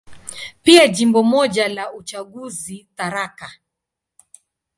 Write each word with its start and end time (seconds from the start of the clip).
Pia 0.63 0.87
Jimbo 0.87 1.23
moja 1.23 1.67
la 1.67 1.93
uchaguzi, 1.93 2.87
Tharaka. 2.95 3.51